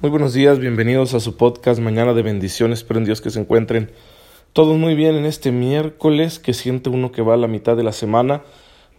Muy 0.00 0.08
buenos 0.08 0.32
días, 0.32 0.58
bienvenidos 0.58 1.12
a 1.12 1.20
su 1.20 1.36
podcast 1.36 1.78
Mañana 1.78 2.14
de 2.14 2.22
Bendiciones. 2.22 2.78
Espero 2.78 3.00
en 3.00 3.04
Dios 3.04 3.20
que 3.20 3.28
se 3.28 3.38
encuentren 3.38 3.90
todos 4.54 4.78
muy 4.78 4.94
bien 4.94 5.14
en 5.14 5.26
este 5.26 5.52
miércoles 5.52 6.38
que 6.38 6.54
siente 6.54 6.88
uno 6.88 7.12
que 7.12 7.20
va 7.20 7.34
a 7.34 7.36
la 7.36 7.48
mitad 7.48 7.76
de 7.76 7.82
la 7.82 7.92
semana. 7.92 8.40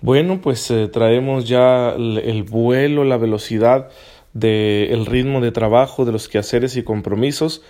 Bueno, 0.02 0.42
pues 0.42 0.70
eh, 0.70 0.88
traemos 0.90 1.48
ya 1.48 1.90
el, 1.90 2.44
vuelo, 2.44 3.04
la 3.04 3.18
velocidad 3.18 3.90
del 4.34 5.08
ritmo 5.08 5.42
de 5.42 5.52
trabajo, 5.52 6.06
de 6.06 6.12
los 6.12 6.30
quehaceres 6.30 6.78
y 6.78 6.84
compromisos. 6.84 7.64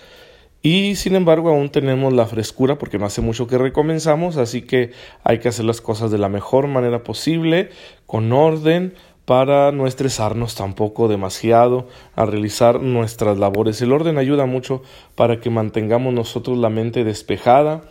Y 0.62 0.96
sin 0.96 1.16
embargo 1.16 1.52
aún 1.52 1.70
tenemos 1.70 2.12
la 2.12 2.26
frescura 2.26 2.78
porque 2.78 3.00
no 3.00 3.06
hace 3.06 3.22
mucho 3.22 3.48
que 3.48 3.58
recomenzamos, 3.58 4.36
así 4.36 4.62
que 4.62 4.92
hay 5.24 5.40
que 5.40 5.48
hacer 5.48 5.64
las 5.64 5.80
cosas 5.80 6.12
de 6.12 6.18
la 6.18 6.28
mejor 6.28 6.68
manera 6.68 7.02
posible, 7.02 7.70
con 8.06 8.34
orden, 8.34 8.94
para 9.32 9.72
no 9.72 9.88
estresarnos 9.88 10.56
tampoco 10.56 11.08
demasiado 11.08 11.88
a 12.18 12.26
realizar 12.26 12.82
nuestras 12.82 13.38
labores. 13.38 13.82
El 13.82 13.94
orden 13.94 14.18
ayuda 14.18 14.46
mucho 14.46 14.82
para 15.16 15.40
que 15.40 15.50
mantengamos 15.50 16.14
nosotros 16.14 16.58
la 16.58 16.70
mente 16.70 17.06
despejada, 17.06 17.82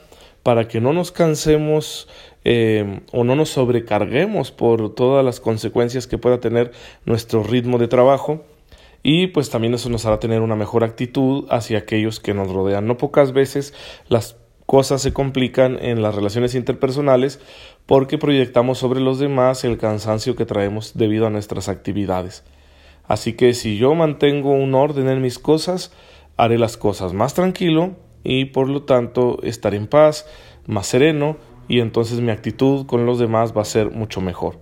para 0.43 0.69
que 0.69 0.83
no 0.83 0.93
nos 0.93 1.13
cansemos 1.13 2.09
eh, 2.45 3.01
o 3.13 3.25
no 3.25 3.37
nos 3.37 3.49
sobrecarguemos 3.49 4.51
por 4.51 4.95
todas 4.95 5.25
las 5.25 5.41
consecuencias 5.41 6.07
que 6.07 6.19
pueda 6.19 6.41
tener 6.41 6.73
nuestro 7.07 7.43
ritmo 7.43 7.79
de 7.79 7.89
trabajo 7.89 8.45
y 9.03 9.29
pues 9.29 9.49
también 9.49 9.73
eso 9.73 9.89
nos 9.89 10.05
hará 10.05 10.21
tener 10.21 10.43
una 10.43 10.57
mejor 10.57 10.85
actitud 10.85 11.47
hacia 11.49 11.79
aquellos 11.79 12.21
que 12.21 12.35
nos 12.35 12.53
rodean. 12.53 12.87
No 12.87 12.99
pocas 12.99 13.33
veces 13.33 13.73
las 14.09 14.37
cosas 14.71 15.03
se 15.03 15.13
complican 15.13 15.79
en 15.83 16.01
las 16.01 16.15
relaciones 16.15 16.55
interpersonales 16.55 17.41
porque 17.87 18.19
proyectamos 18.19 18.79
sobre 18.79 19.01
los 19.01 19.19
demás 19.19 19.65
el 19.65 19.79
cansancio 19.79 20.37
que 20.37 20.47
traemos 20.47 20.93
debido 20.97 21.27
a 21.27 21.31
nuestras 21.31 21.69
actividades. 21.69 22.45
Así 23.03 23.33
que 23.33 23.53
si 23.53 23.79
yo 23.79 23.97
mantengo 23.97 24.53
un 24.53 24.77
orden 24.77 25.09
en 25.09 25.21
mis 25.23 25.41
cosas, 25.41 25.93
haré 26.37 26.57
las 26.57 26.77
cosas 26.77 27.15
más 27.15 27.35
tranquilo 27.35 27.97
y 28.23 28.45
por 28.45 28.69
lo 28.69 28.85
tanto 28.85 29.41
estaré 29.43 29.77
en 29.77 29.89
paz, 29.89 30.29
más 30.69 30.87
sereno 30.87 31.37
y 31.67 31.81
entonces 31.81 32.21
mi 32.21 32.31
actitud 32.31 32.87
con 32.87 33.07
los 33.07 33.19
demás 33.19 33.53
va 33.57 33.63
a 33.63 33.65
ser 33.65 33.91
mucho 33.91 34.21
mejor. 34.21 34.61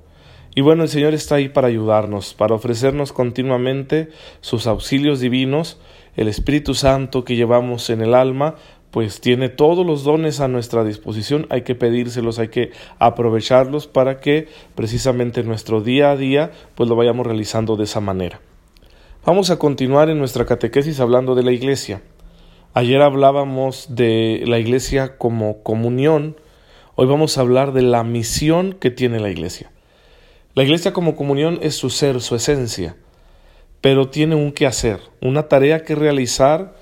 Y 0.54 0.62
bueno, 0.62 0.84
el 0.84 0.88
Señor 0.88 1.12
está 1.12 1.34
ahí 1.34 1.50
para 1.50 1.68
ayudarnos, 1.68 2.32
para 2.32 2.54
ofrecernos 2.54 3.12
continuamente 3.12 4.08
sus 4.40 4.66
auxilios 4.66 5.20
divinos, 5.20 5.78
el 6.16 6.28
Espíritu 6.28 6.72
Santo 6.72 7.24
que 7.24 7.36
llevamos 7.36 7.90
en 7.90 8.00
el 8.00 8.14
alma 8.14 8.56
pues 8.90 9.20
tiene 9.20 9.48
todos 9.48 9.84
los 9.84 10.04
dones 10.04 10.40
a 10.40 10.48
nuestra 10.48 10.84
disposición, 10.84 11.46
hay 11.50 11.62
que 11.62 11.74
pedírselos, 11.74 12.38
hay 12.38 12.48
que 12.48 12.70
aprovecharlos 12.98 13.86
para 13.86 14.20
que 14.20 14.48
precisamente 14.74 15.42
nuestro 15.42 15.80
día 15.82 16.10
a 16.10 16.16
día 16.16 16.50
pues 16.74 16.88
lo 16.88 16.96
vayamos 16.96 17.26
realizando 17.26 17.76
de 17.76 17.84
esa 17.84 18.00
manera. 18.00 18.40
Vamos 19.26 19.50
a 19.50 19.58
continuar 19.58 20.08
en 20.08 20.18
nuestra 20.18 20.46
catequesis 20.46 21.00
hablando 21.00 21.34
de 21.34 21.42
la 21.42 21.52
iglesia. 21.52 22.00
Ayer 22.72 23.02
hablábamos 23.02 23.94
de 23.94 24.42
la 24.46 24.58
iglesia 24.58 25.18
como 25.18 25.62
comunión, 25.62 26.36
hoy 26.94 27.06
vamos 27.06 27.36
a 27.36 27.42
hablar 27.42 27.72
de 27.72 27.82
la 27.82 28.04
misión 28.04 28.72
que 28.72 28.90
tiene 28.90 29.20
la 29.20 29.30
iglesia. 29.30 29.70
La 30.54 30.62
iglesia 30.62 30.92
como 30.92 31.14
comunión 31.14 31.58
es 31.62 31.76
su 31.76 31.90
ser, 31.90 32.20
su 32.20 32.34
esencia, 32.36 32.96
pero 33.80 34.08
tiene 34.08 34.34
un 34.34 34.52
que 34.52 34.66
hacer, 34.66 35.00
una 35.20 35.48
tarea 35.48 35.84
que 35.84 35.94
realizar, 35.94 36.74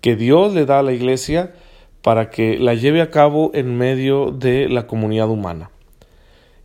que 0.00 0.16
Dios 0.16 0.54
le 0.54 0.66
da 0.66 0.80
a 0.80 0.82
la 0.82 0.92
iglesia 0.92 1.54
para 2.02 2.30
que 2.30 2.58
la 2.58 2.74
lleve 2.74 3.02
a 3.02 3.10
cabo 3.10 3.50
en 3.54 3.76
medio 3.76 4.30
de 4.30 4.68
la 4.68 4.86
comunidad 4.86 5.28
humana. 5.28 5.70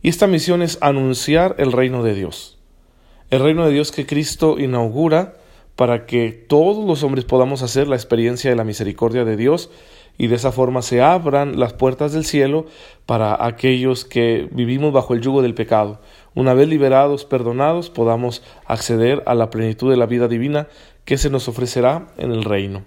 Y 0.02 0.08
esta 0.08 0.26
misión 0.26 0.62
es 0.62 0.78
anunciar 0.80 1.56
el 1.58 1.72
reino 1.72 2.02
de 2.02 2.14
Dios. 2.14 2.58
El 3.30 3.40
reino 3.40 3.64
de 3.66 3.72
Dios 3.72 3.92
que 3.92 4.06
Cristo 4.06 4.58
inaugura 4.58 5.34
para 5.76 6.06
que 6.06 6.30
todos 6.30 6.84
los 6.84 7.02
hombres 7.02 7.24
podamos 7.24 7.62
hacer 7.62 7.88
la 7.88 7.96
experiencia 7.96 8.50
de 8.50 8.56
la 8.56 8.64
misericordia 8.64 9.24
de 9.24 9.36
Dios 9.36 9.70
y 10.18 10.26
de 10.26 10.36
esa 10.36 10.52
forma 10.52 10.82
se 10.82 11.00
abran 11.00 11.58
las 11.58 11.72
puertas 11.72 12.12
del 12.12 12.24
cielo 12.24 12.66
para 13.06 13.44
aquellos 13.44 14.04
que 14.04 14.48
vivimos 14.52 14.92
bajo 14.92 15.14
el 15.14 15.22
yugo 15.22 15.42
del 15.42 15.54
pecado. 15.54 16.00
Una 16.34 16.54
vez 16.54 16.68
liberados, 16.68 17.24
perdonados, 17.24 17.90
podamos 17.90 18.42
acceder 18.66 19.22
a 19.26 19.34
la 19.34 19.50
plenitud 19.50 19.90
de 19.90 19.96
la 19.96 20.06
vida 20.06 20.28
divina 20.28 20.68
que 21.04 21.18
se 21.18 21.30
nos 21.30 21.48
ofrecerá 21.48 22.08
en 22.18 22.30
el 22.32 22.44
reino. 22.44 22.84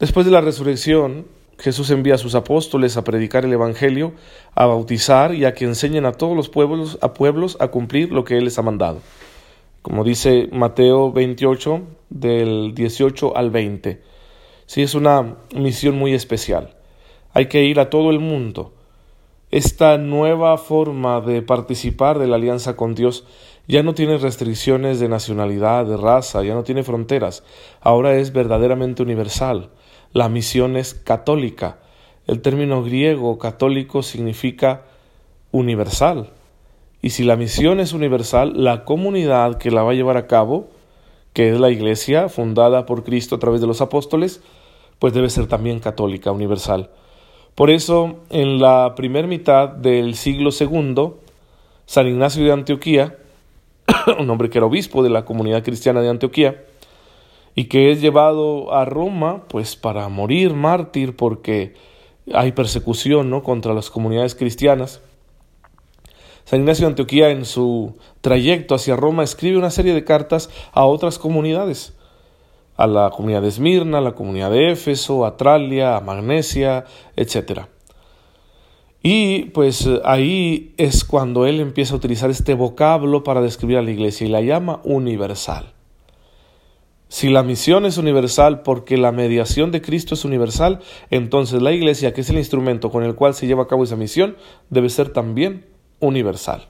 Después 0.00 0.24
de 0.24 0.32
la 0.32 0.40
resurrección, 0.40 1.26
Jesús 1.58 1.90
envía 1.90 2.14
a 2.14 2.18
sus 2.18 2.34
apóstoles 2.34 2.96
a 2.96 3.04
predicar 3.04 3.44
el 3.44 3.52
Evangelio, 3.52 4.14
a 4.54 4.64
bautizar 4.64 5.34
y 5.34 5.44
a 5.44 5.52
que 5.52 5.66
enseñen 5.66 6.06
a 6.06 6.12
todos 6.12 6.34
los 6.34 6.48
pueblos 6.48 6.98
a, 7.02 7.12
pueblos 7.12 7.58
a 7.60 7.68
cumplir 7.68 8.10
lo 8.10 8.24
que 8.24 8.38
Él 8.38 8.44
les 8.44 8.58
ha 8.58 8.62
mandado. 8.62 9.02
Como 9.82 10.02
dice 10.02 10.48
Mateo 10.52 11.12
28, 11.12 11.82
del 12.08 12.74
18 12.74 13.36
al 13.36 13.50
20. 13.50 14.00
Sí, 14.64 14.80
es 14.80 14.94
una 14.94 15.36
misión 15.54 15.98
muy 15.98 16.14
especial. 16.14 16.78
Hay 17.34 17.48
que 17.48 17.64
ir 17.64 17.78
a 17.78 17.90
todo 17.90 18.08
el 18.08 18.20
mundo. 18.20 18.72
Esta 19.50 19.98
nueva 19.98 20.56
forma 20.56 21.20
de 21.20 21.42
participar 21.42 22.18
de 22.18 22.26
la 22.26 22.36
alianza 22.36 22.74
con 22.74 22.94
Dios 22.94 23.26
ya 23.68 23.82
no 23.82 23.92
tiene 23.92 24.16
restricciones 24.16 24.98
de 24.98 25.10
nacionalidad, 25.10 25.84
de 25.84 25.98
raza, 25.98 26.42
ya 26.42 26.54
no 26.54 26.62
tiene 26.62 26.84
fronteras. 26.84 27.42
Ahora 27.82 28.14
es 28.14 28.32
verdaderamente 28.32 29.02
universal 29.02 29.68
la 30.12 30.28
misión 30.28 30.76
es 30.76 30.94
católica. 30.94 31.78
El 32.26 32.40
término 32.40 32.82
griego 32.82 33.38
católico 33.38 34.02
significa 34.02 34.82
universal. 35.52 36.30
Y 37.02 37.10
si 37.10 37.24
la 37.24 37.36
misión 37.36 37.80
es 37.80 37.92
universal, 37.92 38.52
la 38.62 38.84
comunidad 38.84 39.58
que 39.58 39.70
la 39.70 39.82
va 39.82 39.92
a 39.92 39.94
llevar 39.94 40.16
a 40.16 40.26
cabo, 40.26 40.68
que 41.32 41.50
es 41.50 41.58
la 41.58 41.70
iglesia 41.70 42.28
fundada 42.28 42.86
por 42.86 43.04
Cristo 43.04 43.36
a 43.36 43.38
través 43.38 43.60
de 43.60 43.66
los 43.66 43.80
apóstoles, 43.80 44.42
pues 44.98 45.14
debe 45.14 45.30
ser 45.30 45.46
también 45.46 45.80
católica, 45.80 46.30
universal. 46.30 46.90
Por 47.54 47.70
eso, 47.70 48.20
en 48.30 48.60
la 48.60 48.94
primera 48.94 49.26
mitad 49.26 49.68
del 49.68 50.14
siglo 50.14 50.50
II, 50.58 51.14
San 51.86 52.06
Ignacio 52.06 52.44
de 52.44 52.52
Antioquía, 52.52 53.16
un 54.18 54.28
hombre 54.30 54.50
que 54.50 54.58
era 54.58 54.66
obispo 54.66 55.02
de 55.02 55.10
la 55.10 55.24
comunidad 55.24 55.64
cristiana 55.64 56.00
de 56.02 56.10
Antioquía, 56.10 56.64
y 57.60 57.64
que 57.64 57.90
es 57.90 58.00
llevado 58.00 58.72
a 58.72 58.86
Roma 58.86 59.42
pues 59.46 59.76
para 59.76 60.08
morir 60.08 60.54
mártir 60.54 61.14
porque 61.14 61.74
hay 62.32 62.52
persecución 62.52 63.28
¿no? 63.28 63.42
contra 63.42 63.74
las 63.74 63.90
comunidades 63.90 64.34
cristianas. 64.34 65.02
San 66.44 66.60
Ignacio 66.60 66.86
de 66.86 66.92
Antioquía 66.92 67.28
en 67.28 67.44
su 67.44 67.98
trayecto 68.22 68.74
hacia 68.74 68.96
Roma 68.96 69.24
escribe 69.24 69.58
una 69.58 69.68
serie 69.68 69.92
de 69.92 70.04
cartas 70.04 70.48
a 70.72 70.86
otras 70.86 71.18
comunidades, 71.18 71.92
a 72.78 72.86
la 72.86 73.10
comunidad 73.10 73.42
de 73.42 73.48
Esmirna, 73.48 73.98
a 73.98 74.00
la 74.00 74.12
comunidad 74.12 74.50
de 74.50 74.72
Éfeso, 74.72 75.26
a 75.26 75.36
Tralia, 75.36 75.98
a 75.98 76.00
Magnesia, 76.00 76.86
etc. 77.14 77.64
Y 79.02 79.50
pues 79.50 79.86
ahí 80.06 80.72
es 80.78 81.04
cuando 81.04 81.44
él 81.44 81.60
empieza 81.60 81.92
a 81.92 81.98
utilizar 81.98 82.30
este 82.30 82.54
vocablo 82.54 83.22
para 83.22 83.42
describir 83.42 83.76
a 83.76 83.82
la 83.82 83.90
iglesia 83.90 84.26
y 84.26 84.30
la 84.30 84.40
llama 84.40 84.80
universal. 84.82 85.74
Si 87.10 87.28
la 87.28 87.42
misión 87.42 87.86
es 87.86 87.98
universal 87.98 88.62
porque 88.62 88.96
la 88.96 89.10
mediación 89.10 89.72
de 89.72 89.82
Cristo 89.82 90.14
es 90.14 90.24
universal, 90.24 90.78
entonces 91.10 91.60
la 91.60 91.72
Iglesia, 91.72 92.14
que 92.14 92.20
es 92.20 92.30
el 92.30 92.38
instrumento 92.38 92.92
con 92.92 93.02
el 93.02 93.16
cual 93.16 93.34
se 93.34 93.48
lleva 93.48 93.64
a 93.64 93.66
cabo 93.66 93.82
esa 93.82 93.96
misión, 93.96 94.36
debe 94.70 94.88
ser 94.90 95.12
también 95.12 95.66
universal. 95.98 96.68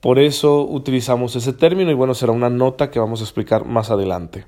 Por 0.00 0.18
eso 0.18 0.62
utilizamos 0.62 1.36
ese 1.36 1.52
término 1.52 1.92
y 1.92 1.94
bueno, 1.94 2.12
será 2.12 2.32
una 2.32 2.50
nota 2.50 2.90
que 2.90 2.98
vamos 2.98 3.20
a 3.20 3.22
explicar 3.22 3.66
más 3.66 3.92
adelante. 3.92 4.46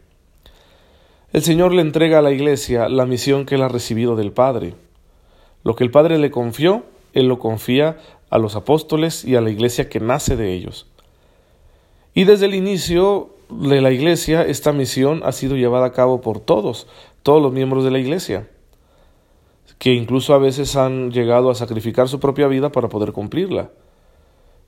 El 1.32 1.42
Señor 1.42 1.72
le 1.72 1.82
entrega 1.82 2.18
a 2.18 2.22
la 2.22 2.32
Iglesia 2.32 2.88
la 2.88 3.06
misión 3.06 3.46
que 3.46 3.54
él 3.54 3.62
ha 3.62 3.68
recibido 3.68 4.16
del 4.16 4.32
Padre. 4.32 4.74
Lo 5.62 5.76
que 5.76 5.84
el 5.84 5.92
Padre 5.92 6.18
le 6.18 6.32
confió, 6.32 6.82
Él 7.12 7.28
lo 7.28 7.38
confía 7.38 7.98
a 8.30 8.38
los 8.38 8.56
apóstoles 8.56 9.24
y 9.24 9.36
a 9.36 9.40
la 9.40 9.50
Iglesia 9.50 9.88
que 9.88 10.00
nace 10.00 10.34
de 10.34 10.52
ellos. 10.52 10.88
Y 12.14 12.24
desde 12.24 12.46
el 12.46 12.56
inicio 12.56 13.33
de 13.48 13.80
la 13.80 13.90
iglesia, 13.90 14.42
esta 14.42 14.72
misión 14.72 15.22
ha 15.24 15.32
sido 15.32 15.56
llevada 15.56 15.86
a 15.86 15.92
cabo 15.92 16.20
por 16.20 16.40
todos, 16.40 16.86
todos 17.22 17.42
los 17.42 17.52
miembros 17.52 17.84
de 17.84 17.90
la 17.90 17.98
iglesia, 17.98 18.48
que 19.78 19.92
incluso 19.92 20.34
a 20.34 20.38
veces 20.38 20.76
han 20.76 21.10
llegado 21.10 21.50
a 21.50 21.54
sacrificar 21.54 22.08
su 22.08 22.20
propia 22.20 22.48
vida 22.48 22.70
para 22.70 22.88
poder 22.88 23.12
cumplirla. 23.12 23.70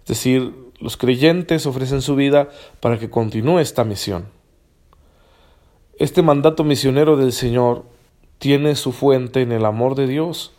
Es 0.00 0.08
decir, 0.08 0.54
los 0.78 0.96
creyentes 0.96 1.66
ofrecen 1.66 2.02
su 2.02 2.16
vida 2.16 2.48
para 2.80 2.98
que 2.98 3.10
continúe 3.10 3.58
esta 3.58 3.84
misión. 3.84 4.26
Este 5.98 6.22
mandato 6.22 6.62
misionero 6.62 7.16
del 7.16 7.32
Señor 7.32 7.84
tiene 8.38 8.76
su 8.76 8.92
fuente 8.92 9.40
en 9.40 9.52
el 9.52 9.64
amor 9.64 9.94
de 9.94 10.06
Dios. 10.06 10.52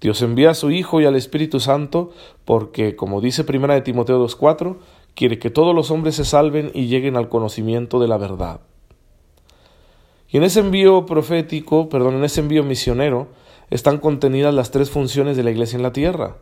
Dios 0.00 0.22
envía 0.22 0.50
a 0.50 0.54
su 0.54 0.70
Hijo 0.70 1.00
y 1.00 1.04
al 1.04 1.14
Espíritu 1.14 1.60
Santo 1.60 2.10
porque, 2.44 2.96
como 2.96 3.20
dice 3.20 3.44
1 3.48 3.74
de 3.74 3.80
Timoteo 3.82 4.26
2.4, 4.26 4.76
quiere 5.20 5.38
que 5.38 5.50
todos 5.50 5.74
los 5.74 5.90
hombres 5.90 6.14
se 6.14 6.24
salven 6.24 6.70
y 6.72 6.86
lleguen 6.86 7.14
al 7.14 7.28
conocimiento 7.28 8.00
de 8.00 8.08
la 8.08 8.16
verdad. 8.16 8.62
Y 10.30 10.38
en 10.38 10.44
ese 10.44 10.60
envío 10.60 11.04
profético, 11.04 11.90
perdón, 11.90 12.14
en 12.14 12.24
ese 12.24 12.40
envío 12.40 12.64
misionero, 12.64 13.28
están 13.68 13.98
contenidas 13.98 14.54
las 14.54 14.70
tres 14.70 14.88
funciones 14.88 15.36
de 15.36 15.42
la 15.42 15.50
Iglesia 15.50 15.76
en 15.76 15.82
la 15.82 15.92
tierra. 15.92 16.38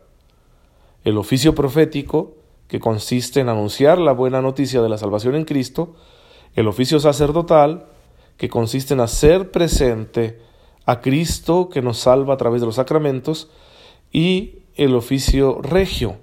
El 1.03 1.17
oficio 1.17 1.53
profético, 1.53 2.37
que 2.69 2.79
consiste 2.79 3.41
en 3.41 3.49
anunciar 3.49 3.97
la 3.97 4.13
buena 4.13 4.41
noticia 4.41 4.81
de 4.81 4.87
la 4.87 4.97
salvación 4.97 5.35
en 5.35 5.43
Cristo, 5.43 5.95
El 6.55 6.69
oficio 6.69 7.01
sacerdotal, 7.01 7.87
que 8.37 8.47
consiste 8.47 8.93
en 8.93 9.01
hacer 9.01 9.51
presente 9.51 10.39
a 10.85 11.01
Cristo 11.01 11.67
que 11.67 11.81
nos 11.81 11.97
salva 11.97 12.35
a 12.35 12.37
través 12.37 12.61
de 12.61 12.67
los 12.67 12.75
sacramentos, 12.75 13.51
y 14.13 14.59
el 14.75 14.95
oficio 14.95 15.61
regio, 15.61 16.15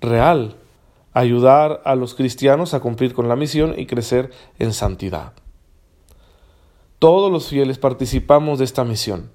real, 0.00 0.56
ayudar 1.12 1.82
a 1.84 1.94
los 1.94 2.14
cristianos 2.14 2.74
a 2.74 2.80
cumplir 2.80 3.14
con 3.14 3.28
la 3.28 3.36
misión 3.36 3.74
y 3.78 3.86
crecer 3.86 4.30
en 4.58 4.72
santidad. 4.72 5.32
Todos 6.98 7.32
los 7.32 7.48
fieles 7.48 7.78
participamos 7.78 8.58
de 8.58 8.64
esta 8.64 8.84
misión. 8.84 9.30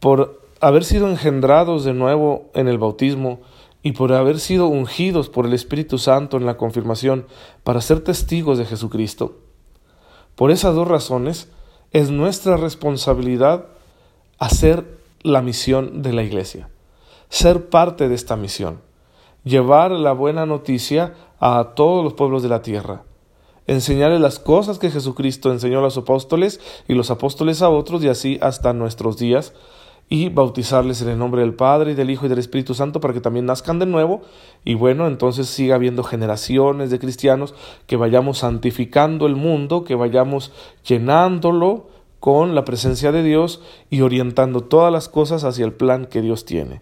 Por 0.00 0.42
haber 0.60 0.84
sido 0.84 1.08
engendrados 1.08 1.84
de 1.84 1.92
nuevo 1.92 2.50
en 2.54 2.68
el 2.68 2.78
bautismo 2.78 3.40
y 3.82 3.92
por 3.92 4.12
haber 4.12 4.40
sido 4.40 4.66
ungidos 4.66 5.28
por 5.28 5.46
el 5.46 5.52
Espíritu 5.52 5.98
Santo 5.98 6.36
en 6.36 6.46
la 6.46 6.56
confirmación 6.56 7.26
para 7.62 7.80
ser 7.80 8.00
testigos 8.00 8.58
de 8.58 8.64
Jesucristo. 8.64 9.36
Por 10.34 10.50
esas 10.50 10.74
dos 10.74 10.88
razones 10.88 11.48
es 11.92 12.10
nuestra 12.10 12.56
responsabilidad 12.56 13.66
hacer 14.38 14.98
la 15.22 15.42
misión 15.42 16.02
de 16.02 16.12
la 16.12 16.22
Iglesia, 16.22 16.68
ser 17.28 17.68
parte 17.68 18.08
de 18.08 18.14
esta 18.14 18.36
misión, 18.36 18.80
llevar 19.46 19.92
la 19.92 20.12
buena 20.12 20.44
noticia 20.44 21.14
a 21.38 21.72
todos 21.76 22.02
los 22.02 22.14
pueblos 22.14 22.42
de 22.42 22.48
la 22.48 22.62
tierra, 22.62 23.04
enseñarles 23.68 24.20
las 24.20 24.40
cosas 24.40 24.80
que 24.80 24.90
Jesucristo 24.90 25.52
enseñó 25.52 25.78
a 25.78 25.82
los 25.82 25.96
apóstoles 25.96 26.60
y 26.88 26.94
los 26.94 27.12
apóstoles 27.12 27.62
a 27.62 27.68
otros 27.68 28.02
y 28.02 28.08
así 28.08 28.38
hasta 28.42 28.72
nuestros 28.72 29.16
días 29.18 29.54
y 30.08 30.30
bautizarles 30.30 31.00
en 31.00 31.10
el 31.10 31.18
nombre 31.18 31.42
del 31.42 31.54
Padre 31.54 31.92
y 31.92 31.94
del 31.94 32.10
Hijo 32.10 32.26
y 32.26 32.28
del 32.28 32.40
Espíritu 32.40 32.74
Santo 32.74 33.00
para 33.00 33.14
que 33.14 33.20
también 33.20 33.46
nazcan 33.46 33.78
de 33.78 33.86
nuevo 33.86 34.22
y 34.64 34.74
bueno, 34.74 35.06
entonces 35.06 35.46
siga 35.46 35.76
habiendo 35.76 36.02
generaciones 36.02 36.90
de 36.90 36.98
cristianos 36.98 37.54
que 37.86 37.96
vayamos 37.96 38.38
santificando 38.38 39.26
el 39.26 39.36
mundo, 39.36 39.84
que 39.84 39.94
vayamos 39.94 40.50
llenándolo 40.84 41.86
con 42.18 42.56
la 42.56 42.64
presencia 42.64 43.12
de 43.12 43.22
Dios 43.22 43.62
y 43.90 44.00
orientando 44.00 44.62
todas 44.62 44.92
las 44.92 45.08
cosas 45.08 45.44
hacia 45.44 45.64
el 45.64 45.72
plan 45.72 46.06
que 46.06 46.20
Dios 46.20 46.44
tiene. 46.44 46.80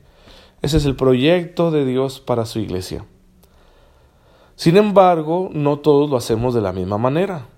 Ese 0.64 0.78
es 0.78 0.86
el 0.86 0.96
proyecto 0.96 1.70
de 1.70 1.84
Dios 1.84 2.20
para 2.20 2.46
su 2.46 2.58
iglesia. 2.58 3.04
Sin 4.56 4.78
embargo, 4.78 5.50
no 5.52 5.80
todos 5.80 6.08
lo 6.08 6.16
hacemos 6.16 6.54
de 6.54 6.62
la 6.62 6.72
misma 6.72 6.96
manera. 6.96 7.48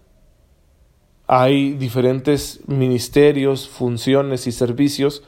Hay 1.29 1.75
diferentes 1.75 2.63
ministerios, 2.67 3.69
funciones 3.69 4.49
y 4.49 4.53
servicios 4.53 5.23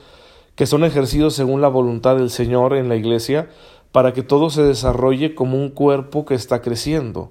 que 0.57 0.67
son 0.67 0.83
ejercidos 0.83 1.35
según 1.35 1.61
la 1.61 1.69
voluntad 1.69 2.17
del 2.17 2.31
Señor 2.31 2.75
en 2.75 2.89
la 2.89 2.97
iglesia 2.97 3.49
para 3.93 4.13
que 4.13 4.25
todo 4.25 4.51
se 4.51 4.65
desarrolle 4.65 5.37
como 5.37 5.57
un 5.57 5.71
cuerpo 5.71 6.25
que 6.25 6.35
está 6.35 6.61
creciendo. 6.61 7.31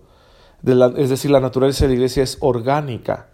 es 0.96 1.10
decir, 1.10 1.30
la 1.30 1.42
naturaleza 1.42 1.84
de 1.84 1.90
la 1.90 1.96
iglesia 1.96 2.24
es 2.24 2.38
orgánica, 2.40 3.28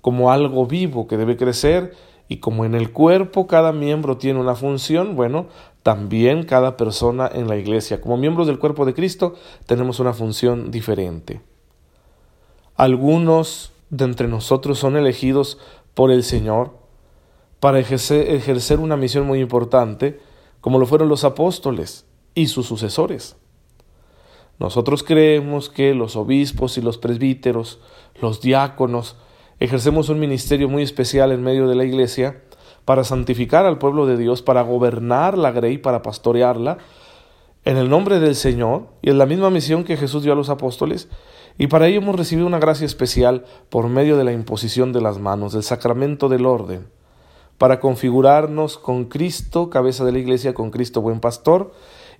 como 0.00 0.30
algo 0.30 0.64
vivo 0.64 1.08
que 1.08 1.16
debe 1.16 1.36
crecer 1.36 1.96
y 2.30 2.36
como 2.36 2.64
en 2.64 2.76
el 2.76 2.92
cuerpo 2.92 3.48
cada 3.48 3.72
miembro 3.72 4.16
tiene 4.16 4.38
una 4.38 4.54
función, 4.54 5.16
bueno, 5.16 5.48
también 5.82 6.44
cada 6.44 6.76
persona 6.76 7.28
en 7.34 7.48
la 7.48 7.56
iglesia, 7.56 8.00
como 8.00 8.16
miembros 8.16 8.46
del 8.46 8.60
cuerpo 8.60 8.86
de 8.86 8.94
Cristo, 8.94 9.34
tenemos 9.66 9.98
una 9.98 10.12
función 10.12 10.70
diferente. 10.70 11.40
Algunos 12.76 13.72
de 13.90 14.04
entre 14.04 14.28
nosotros 14.28 14.78
son 14.78 14.96
elegidos 14.96 15.58
por 15.94 16.12
el 16.12 16.22
Señor 16.22 16.78
para 17.58 17.80
ejercer, 17.80 18.78
una 18.78 18.96
misión 18.96 19.26
muy 19.26 19.40
importante, 19.40 20.20
como 20.60 20.78
lo 20.78 20.86
fueron 20.86 21.08
los 21.08 21.24
apóstoles 21.24 22.06
y 22.36 22.46
sus 22.46 22.64
sucesores. 22.64 23.34
Nosotros 24.60 25.02
creemos 25.02 25.68
que 25.68 25.94
los 25.94 26.14
obispos 26.14 26.78
y 26.78 26.80
los 26.80 26.96
presbíteros, 26.96 27.80
los 28.22 28.40
diáconos, 28.40 29.16
ejercemos 29.60 30.08
un 30.08 30.18
ministerio 30.18 30.68
muy 30.68 30.82
especial 30.82 31.30
en 31.32 31.42
medio 31.42 31.68
de 31.68 31.76
la 31.76 31.84
iglesia 31.84 32.42
para 32.84 33.04
santificar 33.04 33.66
al 33.66 33.78
pueblo 33.78 34.06
de 34.06 34.16
Dios, 34.16 34.42
para 34.42 34.62
gobernar 34.62 35.38
la 35.38 35.52
grey, 35.52 35.78
para 35.78 36.02
pastorearla, 36.02 36.78
en 37.64 37.76
el 37.76 37.88
nombre 37.88 38.18
del 38.18 38.34
Señor, 38.34 38.88
y 39.02 39.10
en 39.10 39.18
la 39.18 39.26
misma 39.26 39.50
misión 39.50 39.84
que 39.84 39.96
Jesús 39.96 40.22
dio 40.24 40.32
a 40.32 40.36
los 40.36 40.48
apóstoles, 40.48 41.08
y 41.58 41.66
para 41.68 41.86
ello 41.86 41.98
hemos 41.98 42.16
recibido 42.16 42.46
una 42.46 42.58
gracia 42.58 42.86
especial 42.86 43.44
por 43.68 43.88
medio 43.88 44.16
de 44.16 44.24
la 44.24 44.32
imposición 44.32 44.92
de 44.92 45.02
las 45.02 45.18
manos, 45.18 45.52
del 45.52 45.62
sacramento 45.62 46.28
del 46.28 46.46
orden 46.46 46.88
para 47.60 47.78
configurarnos 47.78 48.78
con 48.78 49.04
Cristo, 49.04 49.68
cabeza 49.68 50.02
de 50.06 50.12
la 50.12 50.18
iglesia, 50.18 50.54
con 50.54 50.70
Cristo 50.70 51.02
buen 51.02 51.20
pastor, 51.20 51.72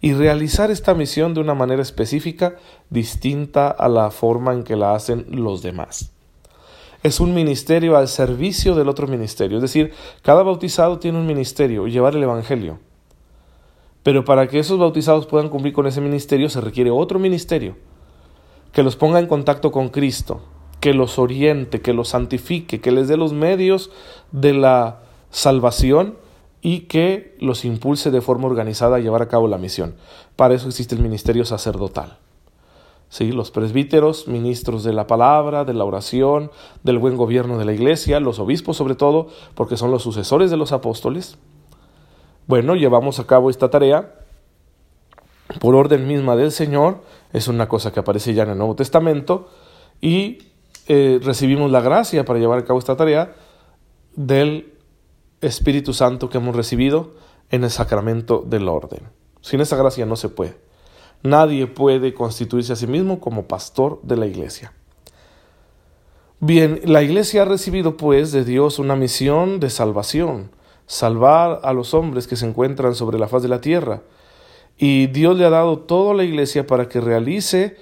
y 0.03 0.13
realizar 0.13 0.71
esta 0.71 0.93
misión 0.93 1.33
de 1.33 1.41
una 1.41 1.55
manera 1.55 1.81
específica, 1.81 2.57
distinta 2.91 3.71
a 3.71 3.89
la 3.89 4.11
forma 4.11 4.53
en 4.53 4.65
que 4.65 4.77
la 4.77 4.95
hacen 4.95 5.25
los 5.31 5.63
demás. 5.63 6.13
Es 7.03 7.19
un 7.19 7.33
ministerio 7.33 7.97
al 7.97 8.09
servicio 8.09 8.75
del 8.75 8.89
otro 8.89 9.07
ministerio, 9.07 9.57
es 9.57 9.63
decir, 9.63 9.93
cada 10.23 10.43
bautizado 10.43 10.99
tiene 10.99 11.19
un 11.19 11.27
ministerio, 11.27 11.87
llevar 11.87 12.15
el 12.15 12.23
Evangelio. 12.23 12.79
Pero 14.03 14.25
para 14.25 14.49
que 14.49 14.59
esos 14.59 14.79
bautizados 14.79 15.27
puedan 15.27 15.49
cumplir 15.49 15.73
con 15.73 15.87
ese 15.87 16.01
ministerio 16.01 16.49
se 16.51 16.61
requiere 16.61 16.91
otro 16.91 17.19
ministerio, 17.19 17.77
que 18.73 18.83
los 18.83 18.97
ponga 18.97 19.19
en 19.19 19.27
contacto 19.27 19.73
con 19.73 19.89
Cristo, 19.89 20.43
que 20.81 20.95
los 20.95 21.19
oriente, 21.19 21.81
que 21.81 21.93
los 21.95 22.09
santifique, 22.09 22.81
que 22.81 22.93
les 22.93 23.09
dé 23.09 23.17
los 23.17 23.33
medios 23.33 23.91
de 24.33 24.55
la 24.55 25.01
salvación 25.31 26.17
y 26.63 26.81
que 26.81 27.37
los 27.41 27.65
impulse 27.65 28.11
de 28.11 28.21
forma 28.21 28.47
organizada 28.47 28.97
a 28.97 29.01
llevar 29.01 29.23
a 29.23 29.29
cabo 29.29 29.49
la 29.49 29.59
misión. 29.59 29.95
Para 30.37 30.55
eso 30.55 30.69
existe 30.69 30.95
el 30.95 31.03
ministerio 31.03 31.45
sacerdotal. 31.45 32.19
¿Sí? 33.11 33.33
Los 33.33 33.51
presbíteros, 33.51 34.29
ministros 34.29 34.85
de 34.85 34.93
la 34.93 35.07
palabra, 35.07 35.65
de 35.65 35.75
la 35.75 35.85
oración, 35.85 36.51
del 36.85 36.99
buen 36.99 37.17
gobierno 37.17 37.59
de 37.59 37.65
la 37.65 37.73
iglesia, 37.73 38.21
los 38.21 38.39
obispos 38.39 38.77
sobre 38.77 38.95
todo, 38.95 39.27
porque 39.55 39.77
son 39.77 39.91
los 39.91 40.03
sucesores 40.03 40.51
de 40.51 40.57
los 40.57 40.73
apóstoles. 40.73 41.37
Bueno, 42.47 42.77
llevamos 42.77 43.19
a 43.19 43.27
cabo 43.27 43.51
esta 43.51 43.69
tarea 43.69 44.15
por 45.59 45.75
orden 45.75 46.07
misma 46.07 46.37
del 46.37 46.53
Señor, 46.53 47.03
es 47.33 47.49
una 47.49 47.69
cosa 47.69 47.93
que 47.93 48.01
aparece 48.01 48.33
ya 48.33 48.45
en 48.45 48.51
el 48.51 48.59
Nuevo 48.59 48.77
Testamento, 48.77 49.49
y 50.01 50.39
eh, 50.87 51.19
recibimos 51.23 51.71
la 51.71 51.81
gracia 51.81 52.25
para 52.25 52.39
llevar 52.39 52.61
a 52.61 52.65
cabo 52.65 52.79
esta 52.79 52.97
tarea 52.97 53.35
del 54.15 54.73
Espíritu 55.41 55.93
Santo 55.93 56.29
que 56.29 56.39
hemos 56.39 56.55
recibido 56.55 57.15
en 57.51 57.65
el 57.65 57.71
sacramento 57.71 58.45
del 58.47 58.69
orden. 58.69 59.09
Sin 59.41 59.61
esa 59.61 59.77
gracia 59.77 60.07
no 60.07 60.15
se 60.15 60.29
puede. 60.29 60.70
Nadie 61.23 61.67
puede 61.67 62.15
constituirse 62.15 62.73
a 62.73 62.77
sí 62.77 62.87
mismo 62.87 63.21
como 63.21 63.47
pastor 63.47 64.01
de 64.03 64.17
la 64.17 64.27
iglesia. 64.27 64.73
Bien, 66.39 66.81
la 66.85 67.03
iglesia 67.03 67.43
ha 67.43 67.45
recibido 67.45 67.99
pues 67.99 68.33
de 68.33 68.45
Dios 68.45 68.79
una 68.79 68.97
misión 68.97 69.61
de 69.61 69.69
salvación, 69.69 70.51
salvar 70.87 71.61
a 71.63 71.75
los 71.75 71.93
hombres 71.93 72.27
que 72.27 72.37
se 72.37 72.47
encuentran 72.47 72.95
sobre 72.95 73.19
la 73.19 73.29
faz 73.29 73.43
de 73.43 73.49
la 73.49 73.61
tierra. 73.61 74.03
Y 74.79 75.09
Dios 75.09 75.37
le 75.37 75.45
ha 75.45 75.51
dado 75.51 75.81
toda 75.81 76.15
la 76.15 76.25
iglesia 76.25 76.67
para 76.67 76.89
que 76.89 77.03
realice 77.03 77.77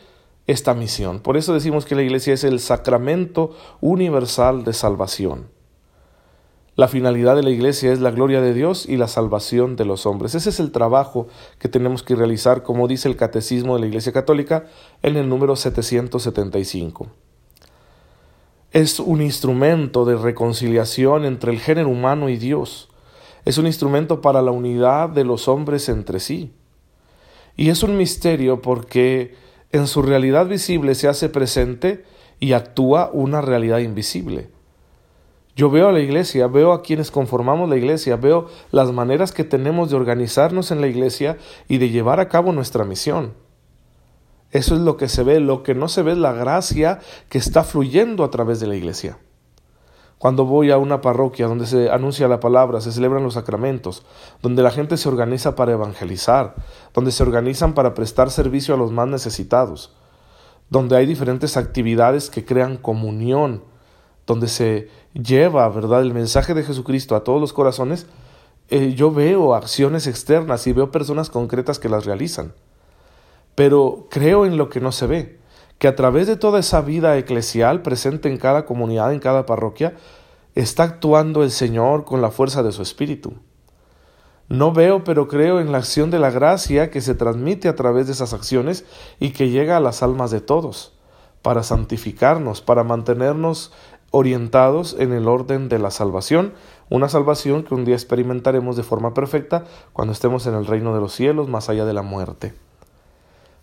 esta 0.49 0.75
misión. 0.75 1.21
Por 1.21 1.37
eso 1.37 1.55
decimos 1.55 1.85
que 1.85 1.95
la 1.95 2.03
iglesia 2.03 2.35
es 2.35 2.43
el 2.43 2.59
sacramento 2.59 3.55
universal 3.81 4.65
de 4.65 4.73
salvación. 4.73 5.58
La 6.79 6.87
finalidad 6.87 7.35
de 7.35 7.43
la 7.43 7.51
iglesia 7.51 7.93
es 7.93 7.99
la 7.99 8.13
gloria 8.13 8.41
de 8.41 8.55
Dios 8.55 8.87
y 8.89 8.99
la 8.99 9.09
salvación 9.09 9.75
de 9.75 9.85
los 9.85 10.07
hombres. 10.07 10.37
Ese 10.37 10.51
es 10.51 10.61
el 10.61 10.71
trabajo 10.71 11.27
que 11.59 11.69
tenemos 11.69 12.05
que 12.05 12.15
realizar, 12.15 12.63
como 12.63 12.87
dice 12.87 13.09
el 13.09 13.17
Catecismo 13.17 13.75
de 13.75 13.81
la 13.81 13.89
Iglesia 13.89 14.13
Católica 14.13 14.67
en 15.03 15.17
el 15.17 15.29
número 15.29 15.57
775. 15.57 17.09
Es 18.71 19.01
un 19.01 19.23
instrumento 19.23 20.05
de 20.05 20.17
reconciliación 20.17 21.25
entre 21.25 21.51
el 21.51 21.59
género 21.59 21.89
humano 21.89 22.29
y 22.29 22.37
Dios. 22.37 22.89
Es 23.45 23.59
un 23.59 23.67
instrumento 23.67 24.21
para 24.21 24.41
la 24.41 24.53
unidad 24.53 25.09
de 25.09 25.25
los 25.25 25.49
hombres 25.49 25.89
entre 25.89 26.21
sí. 26.21 26.53
Y 27.57 27.71
es 27.71 27.83
un 27.83 27.97
misterio 27.97 28.63
porque 28.63 29.35
en 29.73 29.89
su 29.89 30.01
realidad 30.01 30.47
visible 30.47 30.95
se 30.95 31.09
hace 31.09 31.29
presente 31.29 32.05
y 32.39 32.53
actúa 32.53 33.11
una 33.13 33.41
realidad 33.41 33.79
invisible. 33.79 34.57
Yo 35.59 35.71
veo 35.71 35.89
a 35.89 35.93
la 35.93 35.99
iglesia, 35.99 36.47
veo 36.47 36.73
a 36.73 36.83
quienes 36.83 37.11
conformamos 37.11 37.69
la 37.69 37.77
iglesia, 37.77 38.15
veo 38.15 38.47
las 38.71 38.93
maneras 38.93 39.33
que 39.33 39.43
tenemos 39.43 39.91
de 39.91 39.97
organizarnos 39.97 40.71
en 40.71 40.81
la 40.81 40.87
iglesia 40.87 41.37
y 41.67 41.79
de 41.79 41.91
llevar 41.91 42.21
a 42.21 42.29
cabo 42.29 42.53
nuestra 42.53 42.85
misión. 42.85 43.35
Eso 44.53 44.77
es 44.77 44.81
lo 44.83 44.97
que 44.97 45.09
se 45.09 45.25
ve, 45.25 45.41
lo 45.41 45.65
que 45.65 45.75
no 45.75 45.89
se 45.89 46.03
ve 46.03 46.13
es 46.13 46.19
la 46.19 46.31
gracia 46.31 47.01
que 47.29 47.39
está 47.39 47.65
fluyendo 47.65 48.23
a 48.23 48.31
través 48.31 48.61
de 48.61 48.69
la 48.69 48.77
iglesia. 48.77 49.19
Cuando 50.19 50.45
voy 50.45 50.71
a 50.71 50.79
una 50.79 51.01
parroquia 51.01 51.49
donde 51.49 51.67
se 51.67 51.91
anuncia 51.91 52.29
la 52.29 52.39
palabra, 52.39 52.81
se 52.81 52.93
celebran 52.93 53.25
los 53.25 53.35
sacramentos, 53.35 54.05
donde 54.41 54.63
la 54.63 54.71
gente 54.71 54.97
se 54.97 55.09
organiza 55.09 55.57
para 55.57 55.73
evangelizar, 55.73 56.55
donde 56.95 57.11
se 57.11 57.25
organizan 57.25 57.75
para 57.75 57.95
prestar 57.95 58.31
servicio 58.31 58.75
a 58.75 58.79
los 58.79 58.93
más 58.93 59.09
necesitados, 59.09 59.93
donde 60.71 60.97
hay 60.97 61.07
diferentes 61.07 61.57
actividades 61.57 62.31
que 62.31 62.45
crean 62.45 62.77
comunión, 62.77 63.65
donde 64.29 64.47
se 64.47 64.91
lleva, 65.15 65.69
¿verdad?, 65.71 66.03
el 66.03 66.13
mensaje 66.13 66.53
de 66.55 66.63
Jesucristo 66.63 67.17
a 67.17 67.25
todos 67.25 67.41
los 67.41 67.55
corazones, 67.55 68.07
eh, 68.69 68.93
yo 68.95 69.11
veo 69.11 69.55
acciones 69.55 70.07
externas 70.07 70.67
y 70.67 70.75
veo 70.75 70.91
personas 70.91 71.31
concretas 71.31 71.79
que 71.79 71.89
las 71.89 72.05
realizan. 72.05 72.53
Pero 73.55 74.07
creo 74.11 74.45
en 74.45 74.59
lo 74.59 74.69
que 74.69 74.81
no 74.81 74.93
se 74.93 75.07
ve. 75.07 75.39
que 75.79 75.87
a 75.87 75.95
través 75.95 76.27
de 76.27 76.35
toda 76.35 76.59
esa 76.59 76.81
vida 76.81 77.17
eclesial 77.19 77.83
presente 77.83 78.29
en 78.29 78.37
cada 78.37 78.65
comunidad, 78.65 79.13
en 79.13 79.21
cada 79.21 79.47
parroquia, 79.47 79.95
está 80.57 80.83
actuando 80.83 81.45
el 81.45 81.53
Señor 81.53 82.05
con 82.05 82.21
la 82.21 82.33
fuerza 82.33 82.65
de 82.65 82.73
su 82.73 82.83
Espíritu. 82.83 83.35
No 84.49 84.73
veo, 84.73 85.05
pero 85.05 85.29
creo 85.29 85.61
en 85.61 85.71
la 85.71 85.79
acción 85.79 86.11
de 86.11 86.19
la 86.19 86.33
gracia 86.33 86.91
que 86.91 87.01
se 87.01 87.15
transmite 87.15 87.69
a 87.69 87.77
través 87.77 88.09
de 88.09 88.13
esas 88.13 88.33
acciones 88.33 88.85
y 89.21 89.31
que 89.31 89.51
llega 89.51 89.77
a 89.77 89.81
las 89.81 90.03
almas 90.03 90.33
de 90.33 90.41
todos, 90.41 90.99
para 91.43 91.63
santificarnos, 91.63 92.61
para 92.61 92.83
mantenernos 92.83 93.71
orientados 94.11 94.97
en 94.99 95.13
el 95.13 95.29
orden 95.29 95.69
de 95.69 95.79
la 95.79 95.91
salvación, 95.91 96.55
una 96.91 97.09
salvación 97.09 97.63
que 97.63 97.75
un 97.75 97.85
día 97.85 97.95
experimentaremos 97.95 98.77
de 98.77 98.83
forma 98.83 99.13
perfecta 99.13 99.65
cuando 99.93 100.13
estemos 100.13 100.47
en 100.47 100.55
el 100.55 100.67
reino 100.67 100.95
de 100.95 101.01
los 101.01 101.13
cielos, 101.13 101.49
más 101.49 101.69
allá 101.69 101.85
de 101.85 101.93
la 101.93 102.03
muerte. 102.03 102.55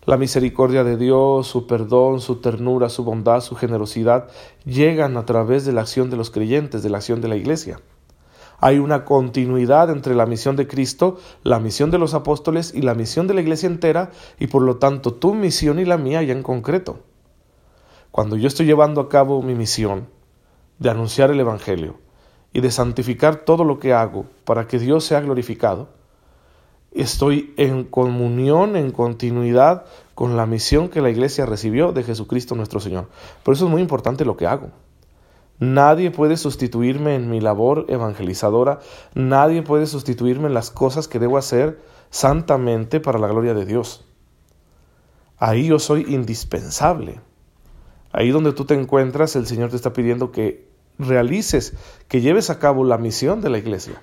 La 0.04 0.16
misericordia 0.16 0.84
de 0.84 0.96
Dios, 0.96 1.48
su 1.48 1.66
perdón, 1.66 2.20
su 2.20 2.36
ternura, 2.36 2.88
su 2.88 3.02
bondad, 3.02 3.40
su 3.40 3.56
generosidad 3.56 4.28
llegan 4.64 5.16
a 5.16 5.26
través 5.26 5.64
de 5.64 5.72
la 5.72 5.80
acción 5.80 6.10
de 6.10 6.16
los 6.16 6.30
creyentes, 6.30 6.84
de 6.84 6.90
la 6.90 6.98
acción 6.98 7.20
de 7.20 7.26
la 7.26 7.34
Iglesia. 7.34 7.80
Hay 8.60 8.78
una 8.78 9.04
continuidad 9.04 9.90
entre 9.90 10.14
la 10.14 10.24
misión 10.24 10.54
de 10.54 10.68
Cristo, 10.68 11.18
la 11.42 11.58
misión 11.58 11.90
de 11.90 11.98
los 11.98 12.14
apóstoles 12.14 12.72
y 12.72 12.82
la 12.82 12.94
misión 12.94 13.26
de 13.26 13.34
la 13.34 13.40
Iglesia 13.40 13.66
entera, 13.66 14.12
y 14.38 14.46
por 14.46 14.62
lo 14.62 14.76
tanto 14.76 15.12
tu 15.12 15.34
misión 15.34 15.80
y 15.80 15.84
la 15.84 15.98
mía 15.98 16.22
ya 16.22 16.32
en 16.32 16.44
concreto. 16.44 17.00
Cuando 18.12 18.36
yo 18.36 18.46
estoy 18.46 18.64
llevando 18.64 19.00
a 19.00 19.08
cabo 19.08 19.42
mi 19.42 19.56
misión 19.56 20.06
de 20.78 20.90
anunciar 20.90 21.30
el 21.30 21.40
Evangelio 21.40 21.96
y 22.52 22.60
de 22.60 22.70
santificar 22.70 23.36
todo 23.36 23.64
lo 23.64 23.78
que 23.78 23.92
hago 23.92 24.26
para 24.44 24.66
que 24.66 24.78
Dios 24.78 25.04
sea 25.04 25.20
glorificado, 25.20 25.88
estoy 26.92 27.52
en 27.56 27.84
comunión, 27.84 28.76
en 28.76 28.90
continuidad 28.90 29.84
con 30.14 30.36
la 30.36 30.46
misión 30.46 30.88
que 30.88 31.02
la 31.02 31.10
iglesia 31.10 31.44
recibió 31.44 31.92
de 31.92 32.02
Jesucristo 32.02 32.54
nuestro 32.54 32.80
Señor. 32.80 33.08
Por 33.42 33.54
eso 33.54 33.66
es 33.66 33.70
muy 33.70 33.82
importante 33.82 34.24
lo 34.24 34.36
que 34.36 34.46
hago. 34.46 34.70
Nadie 35.58 36.10
puede 36.10 36.36
sustituirme 36.36 37.14
en 37.14 37.30
mi 37.30 37.40
labor 37.40 37.86
evangelizadora, 37.88 38.80
nadie 39.14 39.62
puede 39.62 39.86
sustituirme 39.86 40.48
en 40.48 40.54
las 40.54 40.70
cosas 40.70 41.08
que 41.08 41.18
debo 41.18 41.38
hacer 41.38 41.80
santamente 42.10 43.00
para 43.00 43.18
la 43.18 43.28
gloria 43.28 43.54
de 43.54 43.64
Dios. 43.64 44.04
Ahí 45.38 45.66
yo 45.66 45.78
soy 45.78 46.06
indispensable. 46.08 47.20
Ahí 48.16 48.30
donde 48.30 48.52
tú 48.52 48.64
te 48.64 48.74
encuentras, 48.74 49.36
el 49.36 49.46
Señor 49.46 49.70
te 49.70 49.76
está 49.76 49.92
pidiendo 49.92 50.32
que 50.32 50.66
realices, 50.98 51.74
que 52.08 52.20
lleves 52.20 52.50
a 52.50 52.58
cabo 52.58 52.82
la 52.82 52.98
misión 52.98 53.40
de 53.40 53.50
la 53.50 53.58
iglesia 53.58 54.02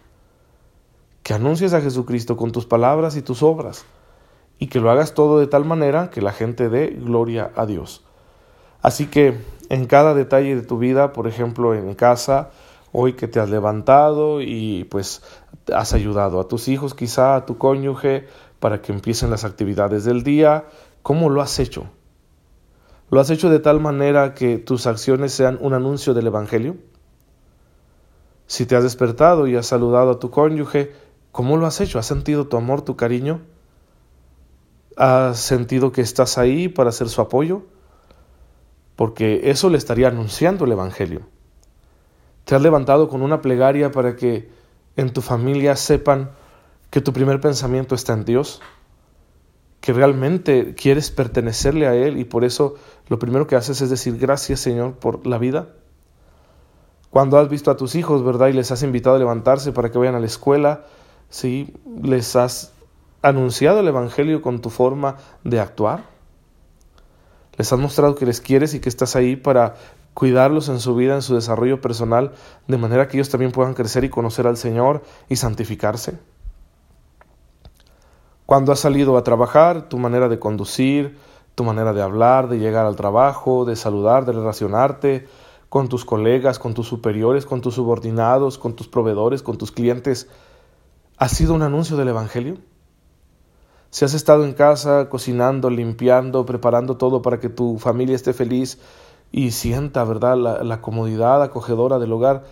que 1.23 1.33
anuncies 1.33 1.73
a 1.73 1.81
Jesucristo 1.81 2.35
con 2.35 2.51
tus 2.51 2.65
palabras 2.65 3.15
y 3.15 3.21
tus 3.21 3.41
obras, 3.41 3.85
y 4.59 4.67
que 4.67 4.79
lo 4.79 4.91
hagas 4.91 5.13
todo 5.13 5.39
de 5.39 5.47
tal 5.47 5.65
manera 5.65 6.09
que 6.09 6.21
la 6.21 6.33
gente 6.33 6.69
dé 6.69 6.87
gloria 6.87 7.51
a 7.55 7.65
Dios. 7.65 8.03
Así 8.81 9.07
que 9.07 9.37
en 9.69 9.85
cada 9.85 10.13
detalle 10.13 10.55
de 10.55 10.61
tu 10.61 10.77
vida, 10.77 11.13
por 11.13 11.27
ejemplo, 11.27 11.73
en 11.73 11.95
casa, 11.95 12.51
hoy 12.91 13.13
que 13.13 13.29
te 13.29 13.39
has 13.39 13.49
levantado 13.49 14.41
y 14.41 14.83
pues 14.91 15.23
has 15.73 15.93
ayudado 15.93 16.41
a 16.41 16.47
tus 16.49 16.67
hijos, 16.67 16.93
quizá 16.93 17.35
a 17.35 17.45
tu 17.45 17.57
cónyuge, 17.57 18.27
para 18.59 18.81
que 18.81 18.91
empiecen 18.91 19.29
las 19.29 19.45
actividades 19.45 20.03
del 20.03 20.23
día, 20.23 20.65
¿cómo 21.01 21.29
lo 21.29 21.41
has 21.41 21.59
hecho? 21.59 21.85
¿Lo 23.13 23.19
has 23.21 23.29
hecho 23.29 23.49
de 23.49 23.59
tal 23.59 23.79
manera 23.79 24.33
que 24.33 24.57
tus 24.57 24.87
acciones 24.87 25.33
sean 25.33 25.57
un 25.61 25.73
anuncio 25.73 26.13
del 26.13 26.27
Evangelio? 26.27 26.77
Si 28.47 28.65
te 28.65 28.75
has 28.75 28.83
despertado 28.83 29.47
y 29.47 29.55
has 29.55 29.67
saludado 29.67 30.11
a 30.11 30.19
tu 30.19 30.29
cónyuge, 30.29 30.91
¿Cómo 31.33 31.57
lo 31.57 31.65
has 31.65 31.81
hecho? 31.81 31.97
¿Has 31.97 32.05
sentido 32.05 32.45
tu 32.45 32.57
amor, 32.57 32.83
tu 32.83 32.95
cariño? 32.95 33.41
¿Has 34.95 35.39
sentido 35.39 35.91
que 35.91 36.01
estás 36.01 36.37
ahí 36.37 36.67
para 36.67 36.91
ser 36.91 37.09
su 37.09 37.21
apoyo? 37.21 37.63
Porque 38.95 39.49
eso 39.49 39.71
le 39.71 39.79
estaría 39.79 40.09
anunciando 40.09 40.65
el 40.65 40.73
Evangelio. 40.73 41.21
¿Te 42.45 42.53
has 42.53 42.61
levantado 42.61 43.09
con 43.09 43.23
una 43.23 43.41
plegaria 43.41 43.91
para 43.91 44.15
que 44.15 44.47
en 44.95 45.11
tu 45.11 45.21
familia 45.21 45.75
sepan 45.75 46.29
que 46.91 47.01
tu 47.01 47.13
primer 47.13 47.41
pensamiento 47.41 47.95
está 47.95 48.13
en 48.13 48.25
Dios? 48.25 48.61
Que 49.83 49.91
realmente 49.91 50.75
quieres 50.75 51.11
pertenecerle 51.11 51.87
a 51.87 51.93
Él 51.93 52.17
y 52.17 52.23
por 52.23 52.45
eso 52.45 52.75
lo 53.09 53.19
primero 53.19 53.47
que 53.47 53.57
haces 53.57 53.81
es 53.81 53.89
decir 53.89 54.17
gracias 54.17 54.61
Señor 54.61 54.93
por 54.93 55.27
la 55.27 55.37
vida? 55.37 55.73
Cuando 57.09 57.37
has 57.37 57.49
visto 57.49 57.69
a 57.69 57.75
tus 57.75 57.93
hijos, 57.95 58.23
¿verdad? 58.23 58.47
Y 58.47 58.53
les 58.53 58.71
has 58.71 58.81
invitado 58.81 59.17
a 59.17 59.19
levantarse 59.19 59.73
para 59.73 59.91
que 59.91 59.97
vayan 59.97 60.15
a 60.15 60.21
la 60.21 60.25
escuela, 60.25 60.85
¿sí? 61.29 61.73
¿Les 62.01 62.37
has 62.37 62.71
anunciado 63.21 63.81
el 63.81 63.87
Evangelio 63.89 64.41
con 64.41 64.61
tu 64.61 64.69
forma 64.69 65.17
de 65.43 65.59
actuar? 65.59 66.05
¿Les 67.57 67.73
has 67.73 67.77
mostrado 67.77 68.15
que 68.15 68.25
les 68.25 68.39
quieres 68.39 68.73
y 68.75 68.79
que 68.79 68.87
estás 68.87 69.17
ahí 69.17 69.35
para 69.35 69.75
cuidarlos 70.13 70.69
en 70.69 70.79
su 70.79 70.95
vida, 70.95 71.15
en 71.15 71.21
su 71.21 71.35
desarrollo 71.35 71.81
personal, 71.81 72.31
de 72.69 72.77
manera 72.77 73.09
que 73.09 73.17
ellos 73.17 73.27
también 73.27 73.51
puedan 73.51 73.73
crecer 73.73 74.05
y 74.05 74.09
conocer 74.09 74.47
al 74.47 74.55
Señor 74.55 75.03
y 75.27 75.35
santificarse? 75.35 76.19
Cuando 78.45 78.71
has 78.71 78.79
salido 78.79 79.17
a 79.17 79.23
trabajar, 79.23 79.89
tu 79.89 79.97
manera 79.97 80.29
de 80.29 80.39
conducir, 80.39 81.17
tu 81.55 81.63
manera 81.63 81.93
de 81.93 82.01
hablar, 82.01 82.49
de 82.49 82.59
llegar 82.59 82.85
al 82.85 82.95
trabajo, 82.95 83.65
de 83.65 83.75
saludar, 83.75 84.25
de 84.25 84.33
relacionarte 84.33 85.27
con 85.69 85.89
tus 85.89 86.05
colegas, 86.05 86.59
con 86.59 86.73
tus 86.73 86.87
superiores, 86.87 87.45
con 87.45 87.61
tus 87.61 87.75
subordinados, 87.75 88.57
con 88.57 88.75
tus 88.75 88.87
proveedores, 88.87 89.41
con 89.41 89.57
tus 89.57 89.71
clientes, 89.71 90.27
¿Ha 91.17 91.29
sido 91.29 91.53
un 91.53 91.61
anuncio 91.61 91.95
del 91.95 92.07
Evangelio? 92.07 92.57
Si 93.91 94.03
has 94.03 94.15
estado 94.15 94.45
en 94.45 94.53
casa 94.53 95.09
cocinando, 95.09 95.69
limpiando, 95.69 96.45
preparando 96.45 96.97
todo 96.97 97.21
para 97.21 97.39
que 97.39 97.49
tu 97.49 97.77
familia 97.77 98.15
esté 98.15 98.33
feliz 98.33 98.79
y 99.31 99.51
sienta, 99.51 100.03
¿verdad?, 100.03 100.35
la, 100.35 100.63
la 100.63 100.81
comodidad 100.81 101.43
acogedora 101.43 101.99
del 101.99 102.11
hogar, 102.11 102.43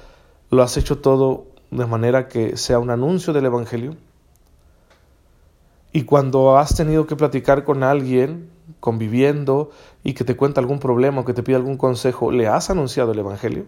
¿lo 0.52 0.62
has 0.62 0.78
hecho 0.78 1.00
todo 1.00 1.48
de 1.72 1.86
manera 1.88 2.28
que 2.28 2.56
sea 2.56 2.78
un 2.78 2.92
anuncio 2.92 3.34
del 3.34 3.46
Evangelio? 3.46 3.96
Y 5.92 6.04
cuando 6.04 6.58
has 6.58 6.76
tenido 6.76 7.06
que 7.06 7.16
platicar 7.16 7.64
con 7.64 7.84
alguien, 7.84 8.50
conviviendo, 8.80 9.72
y 10.04 10.14
que 10.14 10.24
te 10.24 10.36
cuenta 10.36 10.62
algún 10.62 10.80
problema 10.80 11.22
o 11.22 11.26
que 11.26 11.34
te 11.34 11.44
pide 11.44 11.58
algún 11.58 11.78
consejo, 11.78 12.32
¿le 12.32 12.48
has 12.48 12.70
anunciado 12.70 13.12
el 13.12 13.20
Evangelio? 13.20 13.66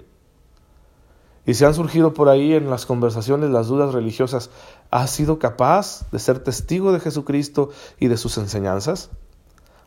y 1.46 1.54
si 1.56 1.66
han 1.66 1.74
surgido 1.74 2.14
por 2.14 2.30
ahí 2.30 2.54
en 2.54 2.70
las 2.70 2.86
conversaciones 2.86 3.50
las 3.50 3.68
dudas 3.68 3.94
religiosas, 3.94 4.50
¿has 4.92 5.10
sido 5.10 5.40
capaz 5.40 6.10
de 6.12 6.20
ser 6.20 6.40
testigo 6.40 6.94
de 6.94 7.02
Jesucristo 7.02 7.70
y 8.00 8.08
de 8.08 8.18
sus 8.18 8.38
enseñanzas? 8.38 9.10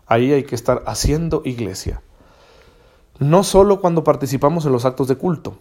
Ahí 0.07 0.33
hay 0.33 0.45
que 0.45 0.55
estar 0.55 0.83
haciendo 0.87 1.43
iglesia. 1.45 2.03
No 3.19 3.43
solo 3.43 3.81
cuando 3.81 4.05
participamos 4.05 4.67
en 4.67 4.73
los 4.73 4.85
actos 4.85 5.09
de 5.09 5.17
culto, 5.17 5.57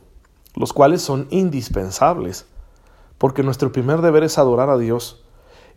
los 0.56 0.74
cuales 0.74 1.02
son 1.02 1.28
indispensables, 1.30 2.46
porque 3.18 3.44
nuestro 3.44 3.72
primer 3.72 4.02
deber 4.02 4.24
es 4.24 4.38
adorar 4.38 4.70
a 4.70 4.78
Dios, 4.78 5.24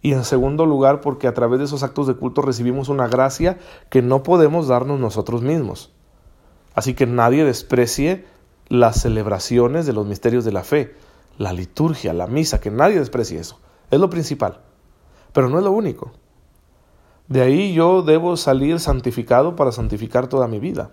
y 0.03 0.13
en 0.13 0.25
segundo 0.25 0.67
lugar 0.67 1.01
porque 1.01 1.27
a 1.27 1.35
través 1.35 1.59
de 1.59 1.65
esos 1.65 1.83
actos 1.83 2.07
de 2.07 2.15
culto 2.15 2.43
recibimos 2.43 2.89
una 2.89 3.09
gracia 3.09 3.59
que 3.91 4.03
no 4.03 4.23
podemos 4.23 4.69
darnos 4.69 5.01
nosotros 5.01 5.43
mismos. 5.43 5.93
Así 6.75 6.95
que 6.95 7.07
nadie 7.07 7.45
desprecie 7.45 8.25
las 8.69 9.01
celebraciones 9.01 9.87
de 9.87 9.93
los 9.93 10.07
misterios 10.07 10.45
de 10.45 10.53
la 10.53 10.63
fe, 10.63 10.95
la 11.37 11.53
liturgia, 11.53 12.13
la 12.13 12.27
misa, 12.27 12.61
que 12.61 12.71
nadie 12.71 12.99
desprecie 12.99 13.41
eso. 13.41 13.59
Es 13.91 13.99
lo 13.99 14.11
principal. 14.11 14.61
Pero 15.33 15.49
no 15.49 15.59
es 15.59 15.65
lo 15.65 15.73
único. 15.73 16.13
De 17.27 17.43
ahí 17.43 17.75
yo 17.75 18.03
debo 18.03 18.37
salir 18.37 18.81
santificado 18.81 19.57
para 19.57 19.73
santificar 19.73 20.29
toda 20.29 20.49
mi 20.49 20.59
vida. 20.59 20.93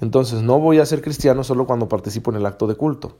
Entonces 0.00 0.42
no 0.42 0.58
voy 0.58 0.78
a 0.78 0.86
ser 0.86 1.02
cristiano 1.02 1.44
solo 1.44 1.66
cuando 1.66 1.88
participo 1.88 2.30
en 2.30 2.38
el 2.38 2.46
acto 2.46 2.66
de 2.66 2.74
culto. 2.74 3.16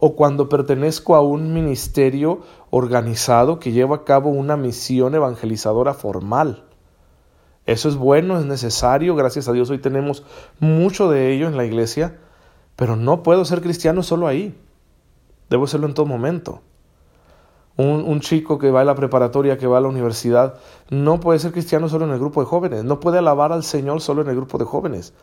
O 0.00 0.16
cuando 0.16 0.48
pertenezco 0.48 1.14
a 1.14 1.20
un 1.20 1.52
ministerio 1.52 2.40
organizado 2.70 3.60
que 3.60 3.72
lleva 3.72 3.96
a 3.96 4.04
cabo 4.04 4.30
una 4.30 4.56
misión 4.56 5.14
evangelizadora 5.14 5.94
formal. 5.94 6.64
Eso 7.66 7.88
es 7.88 7.96
bueno, 7.96 8.38
es 8.38 8.46
necesario, 8.46 9.14
gracias 9.14 9.46
a 9.46 9.52
Dios 9.52 9.70
hoy 9.70 9.78
tenemos 9.78 10.24
mucho 10.58 11.10
de 11.10 11.32
ello 11.32 11.46
en 11.46 11.56
la 11.56 11.64
iglesia, 11.64 12.18
pero 12.74 12.96
no 12.96 13.22
puedo 13.22 13.44
ser 13.44 13.60
cristiano 13.60 14.02
solo 14.02 14.26
ahí. 14.26 14.58
Debo 15.50 15.66
serlo 15.66 15.86
en 15.86 15.94
todo 15.94 16.06
momento. 16.06 16.62
Un, 17.76 18.04
un, 18.04 18.20
chico 18.20 18.58
que 18.58 18.70
va 18.70 18.80
a 18.80 18.84
la 18.84 18.94
preparatoria, 18.94 19.58
que 19.58 19.66
va 19.66 19.78
a 19.78 19.80
la 19.80 19.88
universidad, 19.88 20.54
no 20.90 21.20
puede 21.20 21.38
ser 21.38 21.52
cristiano 21.52 21.88
solo 21.88 22.06
en 22.06 22.12
el 22.12 22.18
grupo 22.18 22.40
de 22.40 22.46
jóvenes. 22.46 22.84
No 22.84 23.00
puede 23.00 23.18
alabar 23.18 23.52
al 23.52 23.62
Señor 23.62 24.00
solo 24.00 24.22
en 24.22 24.28
el 24.28 24.36
grupo 24.36 24.58
de 24.58 24.64
jóvenes. 24.64 25.14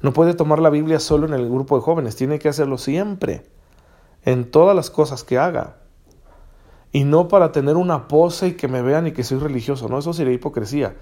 No 0.00 0.12
puede 0.12 0.34
tomar 0.34 0.60
la 0.60 0.70
Biblia 0.70 1.00
solo 1.00 1.26
en 1.26 1.34
el 1.34 1.48
grupo 1.48 1.76
de 1.76 1.82
jóvenes. 1.82 2.16
Tiene 2.16 2.38
que 2.38 2.48
hacerlo 2.48 2.78
siempre. 2.78 3.44
En 4.26 4.50
todas 4.50 4.76
las 4.76 4.90
cosas 4.90 5.24
que 5.24 5.38
haga. 5.38 5.76
Y 6.92 7.04
no 7.04 7.28
para 7.28 7.52
tener 7.52 7.76
una 7.76 8.08
pose 8.08 8.48
y 8.48 8.52
que 8.52 8.68
me 8.68 8.82
vean 8.82 9.06
y 9.06 9.12
que 9.12 9.24
soy 9.24 9.38
religioso. 9.38 9.88
No, 9.88 9.98
eso 9.98 10.12
sería 10.12 10.34
hipocresía. 10.34 10.96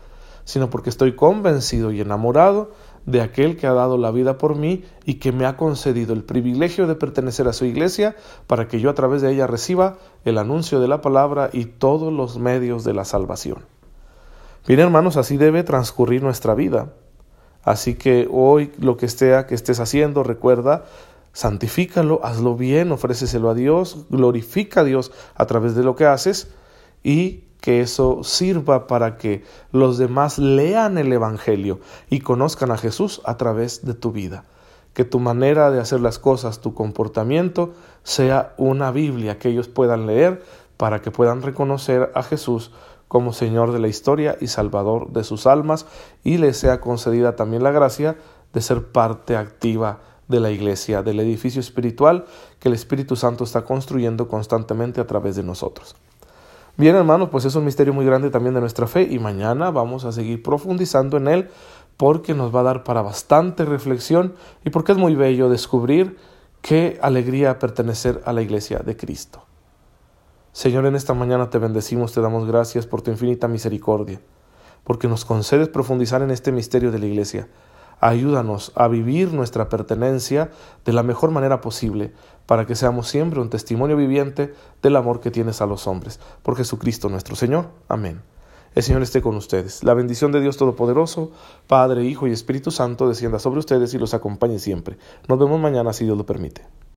Sino 0.44 0.70
porque 0.70 0.90
estoy 0.90 1.16
convencido 1.16 1.90
y 1.90 2.00
enamorado 2.00 2.70
de 3.06 3.20
aquel 3.20 3.56
que 3.56 3.66
ha 3.66 3.72
dado 3.72 3.98
la 3.98 4.10
vida 4.10 4.38
por 4.38 4.56
mí 4.56 4.84
y 5.04 5.14
que 5.14 5.32
me 5.32 5.46
ha 5.46 5.56
concedido 5.56 6.14
el 6.14 6.22
privilegio 6.22 6.86
de 6.86 6.94
pertenecer 6.94 7.48
a 7.48 7.52
su 7.52 7.64
iglesia 7.64 8.16
para 8.46 8.68
que 8.68 8.80
yo 8.80 8.90
a 8.90 8.94
través 8.94 9.22
de 9.22 9.32
ella 9.32 9.46
reciba 9.46 9.98
el 10.24 10.38
anuncio 10.38 10.80
de 10.80 10.88
la 10.88 11.00
palabra 11.00 11.50
y 11.52 11.64
todos 11.64 12.12
los 12.12 12.38
medios 12.38 12.84
de 12.84 12.94
la 12.94 13.04
salvación. 13.04 13.64
Bien 14.66 14.80
hermanos, 14.80 15.16
así 15.16 15.36
debe 15.36 15.62
transcurrir 15.62 16.22
nuestra 16.22 16.54
vida. 16.54 16.92
Así 17.62 17.94
que 17.94 18.28
hoy 18.30 18.72
lo 18.78 18.96
que 18.96 19.06
esté 19.06 19.44
que 19.46 19.54
estés 19.54 19.80
haciendo, 19.80 20.22
recuerda, 20.22 20.84
santifícalo, 21.34 22.20
hazlo 22.24 22.56
bien, 22.56 22.92
ofréceselo 22.92 23.50
a 23.50 23.54
Dios, 23.54 24.06
glorifica 24.08 24.80
a 24.80 24.84
Dios 24.84 25.12
a 25.34 25.44
través 25.44 25.74
de 25.74 25.82
lo 25.82 25.96
que 25.96 26.06
haces 26.06 26.48
y 27.02 27.44
que 27.60 27.80
eso 27.80 28.22
sirva 28.22 28.86
para 28.86 29.16
que 29.18 29.42
los 29.72 29.98
demás 29.98 30.38
lean 30.38 30.96
el 30.96 31.12
Evangelio 31.12 31.80
y 32.08 32.20
conozcan 32.20 32.70
a 32.70 32.78
Jesús 32.78 33.20
a 33.24 33.36
través 33.36 33.84
de 33.84 33.94
tu 33.94 34.12
vida. 34.12 34.44
Que 34.94 35.04
tu 35.04 35.18
manera 35.18 35.70
de 35.70 35.80
hacer 35.80 36.00
las 36.00 36.20
cosas, 36.20 36.60
tu 36.60 36.72
comportamiento, 36.72 37.74
sea 38.04 38.54
una 38.56 38.92
Biblia 38.92 39.38
que 39.38 39.48
ellos 39.48 39.66
puedan 39.66 40.06
leer 40.06 40.42
para 40.76 41.02
que 41.02 41.10
puedan 41.10 41.42
reconocer 41.42 42.12
a 42.14 42.22
Jesús 42.22 42.70
como 43.08 43.32
Señor 43.32 43.72
de 43.72 43.80
la 43.80 43.88
historia 43.88 44.36
y 44.40 44.46
Salvador 44.46 45.10
de 45.10 45.24
sus 45.24 45.46
almas 45.46 45.86
y 46.22 46.38
les 46.38 46.56
sea 46.56 46.80
concedida 46.80 47.34
también 47.34 47.62
la 47.62 47.72
gracia 47.72 48.16
de 48.52 48.60
ser 48.60 48.86
parte 48.92 49.36
activa 49.36 50.00
de 50.28 50.40
la 50.40 50.50
iglesia, 50.50 51.02
del 51.02 51.20
edificio 51.20 51.60
espiritual 51.60 52.24
que 52.58 52.68
el 52.68 52.74
Espíritu 52.74 53.16
Santo 53.16 53.44
está 53.44 53.64
construyendo 53.64 54.28
constantemente 54.28 55.00
a 55.00 55.06
través 55.06 55.36
de 55.36 55.42
nosotros. 55.42 55.96
Bien, 56.76 56.96
hermanos, 56.96 57.28
pues 57.30 57.44
es 57.44 57.54
un 57.54 57.64
misterio 57.64 57.92
muy 57.92 58.04
grande 58.04 58.30
también 58.30 58.54
de 58.54 58.60
nuestra 58.60 58.86
fe 58.86 59.06
y 59.08 59.18
mañana 59.18 59.70
vamos 59.70 60.04
a 60.04 60.12
seguir 60.12 60.42
profundizando 60.42 61.16
en 61.18 61.28
él 61.28 61.50
porque 61.96 62.34
nos 62.34 62.54
va 62.54 62.60
a 62.60 62.64
dar 62.64 62.84
para 62.84 63.02
bastante 63.02 63.64
reflexión 63.64 64.34
y 64.64 64.70
porque 64.70 64.92
es 64.92 64.98
muy 64.98 65.14
bello 65.14 65.48
descubrir 65.48 66.16
qué 66.62 66.98
alegría 67.00 67.58
pertenecer 67.58 68.22
a 68.24 68.32
la 68.32 68.42
iglesia 68.42 68.78
de 68.78 68.96
Cristo. 68.96 69.44
Señor, 70.52 70.86
en 70.86 70.94
esta 70.94 71.14
mañana 71.14 71.50
te 71.50 71.58
bendecimos, 71.58 72.12
te 72.12 72.20
damos 72.20 72.46
gracias 72.46 72.86
por 72.86 73.02
tu 73.02 73.10
infinita 73.10 73.48
misericordia, 73.48 74.20
porque 74.82 75.08
nos 75.08 75.24
concedes 75.24 75.68
profundizar 75.68 76.22
en 76.22 76.30
este 76.30 76.52
misterio 76.52 76.90
de 76.90 76.98
la 76.98 77.06
iglesia. 77.06 77.48
Ayúdanos 78.00 78.72
a 78.74 78.88
vivir 78.88 79.32
nuestra 79.32 79.68
pertenencia 79.68 80.50
de 80.84 80.92
la 80.92 81.02
mejor 81.02 81.30
manera 81.30 81.60
posible, 81.60 82.12
para 82.46 82.66
que 82.66 82.74
seamos 82.74 83.08
siempre 83.08 83.40
un 83.40 83.50
testimonio 83.50 83.96
viviente 83.96 84.54
del 84.82 84.96
amor 84.96 85.20
que 85.20 85.30
tienes 85.30 85.60
a 85.60 85.66
los 85.66 85.86
hombres. 85.86 86.20
Por 86.42 86.56
Jesucristo 86.56 87.08
nuestro 87.08 87.36
Señor. 87.36 87.70
Amén. 87.88 88.20
El 88.74 88.82
Señor 88.82 89.02
esté 89.02 89.22
con 89.22 89.36
ustedes. 89.36 89.84
La 89.84 89.94
bendición 89.94 90.32
de 90.32 90.40
Dios 90.40 90.56
Todopoderoso, 90.56 91.30
Padre, 91.68 92.04
Hijo 92.04 92.26
y 92.26 92.32
Espíritu 92.32 92.70
Santo, 92.70 93.08
descienda 93.08 93.38
sobre 93.38 93.60
ustedes 93.60 93.94
y 93.94 93.98
los 93.98 94.14
acompañe 94.14 94.58
siempre. 94.58 94.98
Nos 95.28 95.38
vemos 95.38 95.60
mañana 95.60 95.92
si 95.92 96.04
Dios 96.04 96.18
lo 96.18 96.26
permite. 96.26 96.66